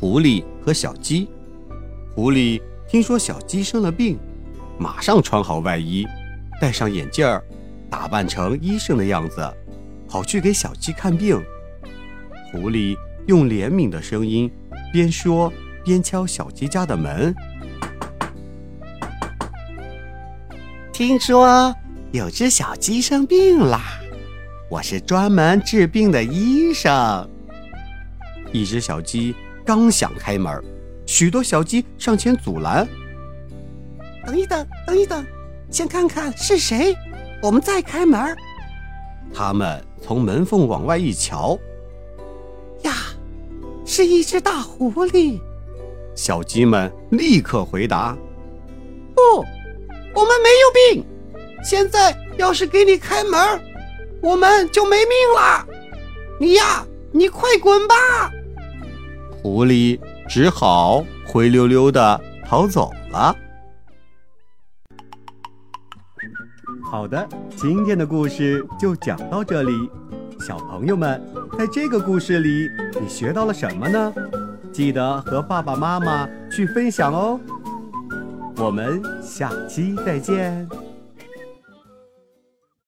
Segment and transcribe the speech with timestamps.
[0.00, 1.28] 狐狸和小鸡。
[2.14, 2.58] 狐狸
[2.88, 4.18] 听说小鸡生了病，
[4.78, 6.06] 马上穿好外衣，
[6.58, 7.44] 戴上眼镜儿，
[7.90, 9.46] 打扮成医生的样子，
[10.08, 11.38] 跑去给小鸡看病。
[12.50, 12.96] 狐狸
[13.26, 14.50] 用怜悯的声音，
[14.90, 15.52] 边说
[15.84, 17.34] 边敲小鸡家的门。
[20.94, 21.74] 听说
[22.10, 24.00] 有只小鸡生病啦，
[24.70, 27.28] 我是专门治病的医生。
[28.50, 30.62] 一只小鸡刚想开门，
[31.06, 32.86] 许多小鸡上前阻拦。
[34.26, 35.24] 等一等，等一等，
[35.70, 36.94] 先看看是谁，
[37.42, 38.36] 我们再开门。
[39.32, 41.58] 他们从门缝往外一瞧，
[42.82, 42.92] 呀，
[43.84, 45.40] 是一只大狐狸。
[46.14, 48.16] 小鸡们立刻回答
[49.14, 49.44] ：“不。”
[50.12, 51.06] 我们没有病，
[51.62, 53.40] 现在要是给你开门，
[54.20, 55.64] 我们就没命了。
[56.40, 57.94] 你呀，你快滚吧！
[59.42, 63.34] 狐狸只好灰溜溜的逃走了。
[66.82, 69.72] 好的，今天的故事就讲到这里。
[70.40, 71.22] 小朋友们，
[71.58, 72.68] 在这个故事里，
[73.00, 74.12] 你学到了什么呢？
[74.72, 77.40] 记得和爸爸妈妈去分享哦。
[78.56, 80.68] 我们下期再见。